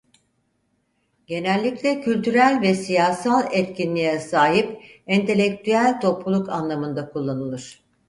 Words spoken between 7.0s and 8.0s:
kullanılır.